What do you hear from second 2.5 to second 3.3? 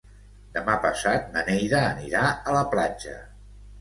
a la platja.